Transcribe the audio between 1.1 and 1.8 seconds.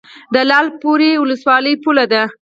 ولسوالۍ